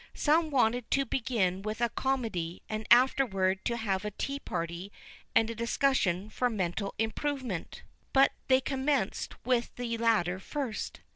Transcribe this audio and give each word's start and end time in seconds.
Some 0.15 0.49
wanted 0.49 0.89
to 0.89 1.05
begin 1.05 1.61
with 1.61 1.79
a 1.79 1.89
comedy, 1.89 2.63
and 2.67 2.87
afterward 2.89 3.63
to 3.65 3.77
have 3.77 4.03
a 4.03 4.09
tea 4.09 4.39
party 4.39 4.91
and 5.35 5.47
a 5.47 5.53
discussion 5.53 6.27
for 6.31 6.49
mental 6.49 6.95
improvement, 6.97 7.83
but 8.11 8.31
they 8.47 8.61
commenced 8.61 9.35
with 9.45 9.75
the 9.75 9.99
latter 9.99 10.39
first. 10.39 11.01